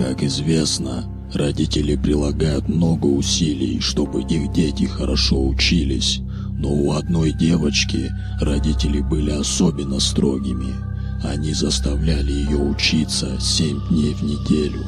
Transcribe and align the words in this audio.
Как 0.00 0.22
известно, 0.22 1.04
родители 1.34 1.94
прилагают 1.94 2.70
много 2.70 3.04
усилий, 3.04 3.80
чтобы 3.80 4.22
их 4.22 4.50
дети 4.50 4.84
хорошо 4.84 5.46
учились, 5.46 6.22
но 6.54 6.72
у 6.72 6.92
одной 6.92 7.32
девочки 7.32 8.10
родители 8.40 9.02
были 9.02 9.30
особенно 9.30 10.00
строгими. 10.00 10.72
Они 11.22 11.52
заставляли 11.52 12.32
ее 12.32 12.56
учиться 12.56 13.38
семь 13.38 13.78
дней 13.90 14.14
в 14.14 14.22
неделю 14.22 14.80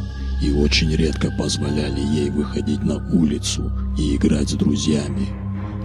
и 0.42 0.50
очень 0.50 0.96
редко 0.96 1.30
позволяли 1.38 2.00
ей 2.00 2.30
выходить 2.30 2.82
на 2.82 2.96
улицу 3.12 3.70
и 3.98 4.16
играть 4.16 4.48
с 4.48 4.54
друзьями. 4.54 5.28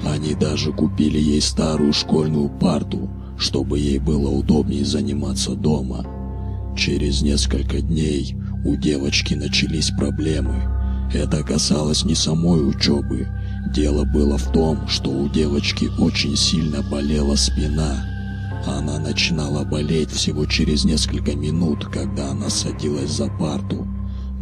Они 0.05 0.35
даже 0.35 0.71
купили 0.71 1.19
ей 1.19 1.41
старую 1.41 1.91
школьную 1.91 2.47
парту, 2.47 3.09
чтобы 3.37 3.77
ей 3.77 3.99
было 3.99 4.29
удобнее 4.29 4.85
заниматься 4.85 5.51
дома. 5.53 6.05
Через 6.77 7.23
несколько 7.23 7.81
дней 7.81 8.37
у 8.67 8.75
девочки 8.75 9.33
начались 9.33 9.91
проблемы. 9.91 10.61
Это 11.13 11.41
касалось 11.41 12.03
не 12.03 12.15
самой 12.15 12.69
учебы. 12.69 13.27
Дело 13.73 14.03
было 14.03 14.37
в 14.37 14.51
том, 14.51 14.87
что 14.89 15.09
у 15.09 15.29
девочки 15.29 15.85
очень 15.97 16.35
сильно 16.35 16.81
болела 16.81 17.35
спина. 17.35 18.05
Она 18.65 18.99
начинала 18.99 19.63
болеть 19.63 20.11
всего 20.11 20.45
через 20.45 20.83
несколько 20.83 21.33
минут, 21.33 21.85
когда 21.85 22.31
она 22.31 22.49
садилась 22.49 23.11
за 23.11 23.27
парту. 23.27 23.87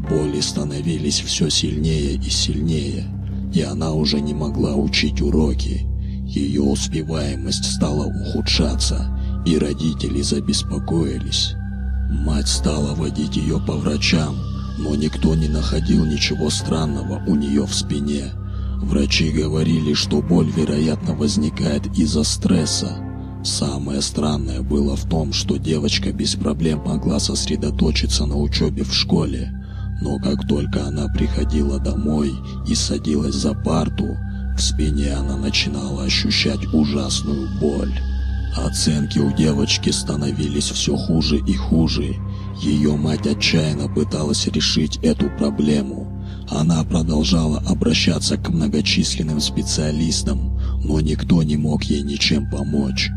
Боли 0.10 0.40
становились 0.40 1.20
все 1.20 1.50
сильнее 1.50 2.16
и 2.16 2.30
сильнее, 2.30 3.06
и 3.54 3.62
она 3.62 3.94
уже 3.94 4.20
не 4.22 4.34
могла 4.34 4.74
учить 4.74 5.22
уроки. 5.22 5.86
Ее 6.26 6.64
успеваемость 6.64 7.66
стала 7.76 8.06
ухудшаться, 8.06 9.16
и 9.46 9.56
родители 9.60 10.24
забеспокоились. 10.24 11.56
Мать 12.10 12.48
стала 12.48 12.94
водить 12.96 13.36
ее 13.36 13.60
по 13.60 13.74
врачам, 13.74 14.36
но 14.78 14.96
никто 14.96 15.36
не 15.36 15.48
находил 15.48 16.06
ничего 16.06 16.50
странного 16.50 17.24
у 17.28 17.36
нее 17.36 17.66
в 17.66 17.74
спине. 17.74 18.32
Врачи 18.82 19.32
говорили, 19.32 19.94
что 19.94 20.22
боль, 20.22 20.50
вероятно, 20.56 21.16
возникает 21.16 21.88
из-за 21.98 22.24
стресса. 22.24 22.98
Самое 23.44 24.02
странное 24.02 24.62
было 24.62 24.96
в 24.96 25.08
том, 25.08 25.34
что 25.34 25.58
девочка 25.58 26.12
без 26.12 26.36
проблем 26.36 26.82
могла 26.86 27.20
сосредоточиться 27.20 28.26
на 28.26 28.36
учебе 28.36 28.84
в 28.84 28.94
школе, 28.94 29.52
но 30.02 30.18
как 30.18 30.48
только 30.48 30.86
она 30.86 31.08
приходила 31.08 31.80
домой 31.80 32.34
и 32.68 32.76
садилась 32.76 33.36
за 33.36 33.54
парту, 33.54 34.18
в 34.58 34.62
спине 34.62 35.14
она 35.14 35.38
начинала 35.38 36.04
ощущать 36.04 36.66
ужасную 36.74 37.48
боль. 37.60 37.94
Оценки 38.56 39.20
у 39.20 39.32
девочки 39.34 39.90
становились 39.90 40.72
все 40.72 40.96
хуже 40.96 41.38
и 41.46 41.54
хуже. 41.54 42.16
Ее 42.62 42.96
мать 42.96 43.28
отчаянно 43.28 43.90
пыталась 43.90 44.48
решить 44.48 44.98
эту 45.04 45.30
проблему. 45.38 46.08
Она 46.50 46.84
продолжала 46.84 47.62
обращаться 47.68 48.38
к 48.38 48.50
многочисленным 48.50 49.42
специалистам, 49.42 50.58
но 50.84 51.02
никто 51.02 51.44
не 51.44 51.58
мог 51.58 51.84
ей 51.84 52.02
ничем 52.02 52.50
помочь. 52.50 53.10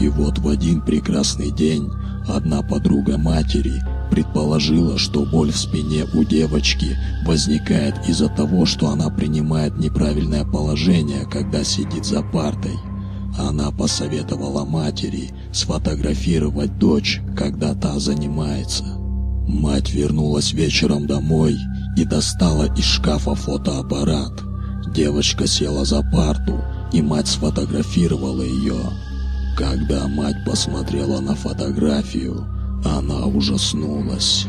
И 0.00 0.08
вот 0.08 0.38
в 0.38 0.48
один 0.48 0.80
прекрасный 0.80 1.50
день 1.50 1.88
одна 2.26 2.62
подруга 2.62 3.18
матери 3.18 3.82
предположила, 4.10 4.98
что 4.98 5.26
боль 5.26 5.52
в 5.52 5.56
спине 5.56 6.04
у 6.14 6.24
девочки 6.24 6.96
возникает 7.26 7.94
из-за 8.08 8.28
того, 8.28 8.64
что 8.64 8.88
она 8.88 9.10
принимает 9.10 9.76
неправильное 9.78 10.44
положение, 10.44 11.26
когда 11.30 11.62
сидит 11.62 12.06
за 12.06 12.22
партой. 12.22 12.78
Она 13.38 13.70
посоветовала 13.70 14.64
матери 14.64 15.30
сфотографировать 15.52 16.78
дочь, 16.78 17.20
когда 17.36 17.74
та 17.74 17.98
занимается. 17.98 18.84
Мать 19.48 19.92
вернулась 19.92 20.52
вечером 20.52 21.06
домой 21.06 21.56
и 21.96 22.04
достала 22.04 22.72
из 22.76 22.84
шкафа 22.84 23.34
фотоаппарат. 23.34 24.32
Девочка 24.94 25.46
села 25.46 25.84
за 25.84 26.02
парту, 26.12 26.62
и 26.92 27.00
мать 27.00 27.28
сфотографировала 27.28 28.42
ее. 28.42 28.78
Когда 29.56 30.06
мать 30.08 30.44
посмотрела 30.44 31.20
на 31.20 31.34
фотографию, 31.34 32.46
она 32.84 33.26
ужаснулась. 33.26 34.46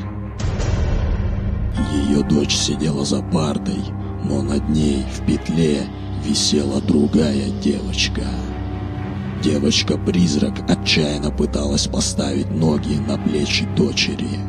Ее 1.93 2.23
дочь 2.23 2.55
сидела 2.55 3.05
за 3.05 3.21
партой, 3.21 3.79
но 4.25 4.41
над 4.41 4.67
ней 4.69 5.03
в 5.13 5.25
петле 5.25 5.85
висела 6.25 6.81
другая 6.81 7.49
девочка. 7.61 8.23
Девочка-призрак 9.43 10.69
отчаянно 10.69 11.29
пыталась 11.29 11.87
поставить 11.87 12.49
ноги 12.49 12.93
на 13.07 13.17
плечи 13.17 13.67
дочери. 13.75 14.39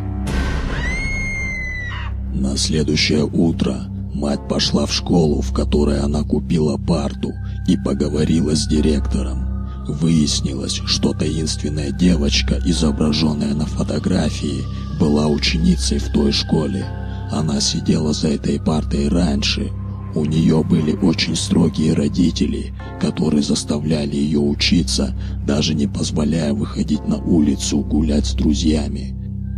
На 2.32 2.56
следующее 2.56 3.24
утро 3.24 3.86
мать 4.14 4.46
пошла 4.48 4.86
в 4.86 4.92
школу, 4.92 5.40
в 5.40 5.52
которой 5.52 5.98
она 5.98 6.22
купила 6.22 6.76
парту, 6.76 7.32
и 7.66 7.76
поговорила 7.76 8.54
с 8.54 8.68
директором. 8.68 9.66
Выяснилось, 9.88 10.80
что 10.86 11.12
таинственная 11.12 11.90
девочка, 11.90 12.60
изображенная 12.64 13.54
на 13.54 13.66
фотографии, 13.66 14.62
была 15.00 15.26
ученицей 15.26 15.98
в 15.98 16.12
той 16.12 16.30
школе. 16.30 16.86
Она 17.32 17.60
сидела 17.60 18.12
за 18.12 18.28
этой 18.28 18.60
партой 18.60 19.08
раньше. 19.08 19.72
У 20.14 20.24
нее 20.24 20.62
были 20.62 20.92
очень 20.92 21.34
строгие 21.34 21.92
родители, 21.92 22.72
которые 23.00 23.42
заставляли 23.42 24.14
ее 24.14 24.38
учиться, 24.38 25.14
даже 25.44 25.74
не 25.74 25.88
позволяя 25.88 26.52
выходить 26.52 27.06
на 27.08 27.16
улицу 27.16 27.78
гулять 27.78 28.26
с 28.26 28.34
друзьями. 28.34 29.16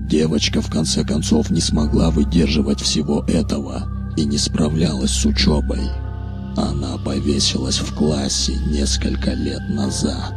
Девочка 0.09 0.63
в 0.63 0.71
конце 0.71 1.05
концов 1.05 1.51
не 1.51 1.61
смогла 1.61 2.11
выдерживать 2.11 2.81
всего 2.81 3.23
этого 3.29 4.15
и 4.17 4.25
не 4.25 4.39
справлялась 4.39 5.11
с 5.11 5.27
учебой. 5.27 5.81
Она 6.57 6.97
повесилась 7.05 7.79
в 7.79 7.95
классе 7.95 8.55
несколько 8.67 9.35
лет 9.35 9.61
назад. 9.69 10.35